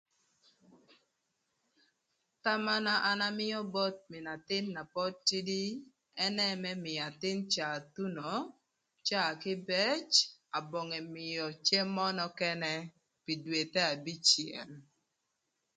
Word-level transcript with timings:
Thama 2.43 2.75
na 2.85 2.93
an 3.09 3.19
amïö 3.29 3.59
both 3.73 3.99
mïn 4.11 4.27
athïn 4.35 4.65
na 4.75 4.81
pod 4.93 5.13
tïdï 5.27 5.61
ënë 6.25 6.47
më 6.63 6.71
mïö 6.83 7.01
athïn 7.09 7.39
cak 7.53 7.81
thuno 7.93 8.31
caa 8.47 8.47
caa 9.29 9.39
kïbëc, 9.41 10.07
abonge 10.57 10.99
mïö 11.13 11.45
cem 11.65 11.87
mö 11.95 12.05
nökënë 12.17 12.73
pï 13.23 13.33
dwethe 13.43 13.81
abicël. 13.93 14.69